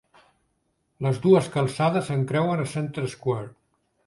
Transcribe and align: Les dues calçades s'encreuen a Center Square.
Les 1.07 1.19
dues 1.25 1.49
calçades 1.57 2.09
s'encreuen 2.11 2.65
a 2.65 2.67
Center 2.73 3.05
Square. 3.17 3.49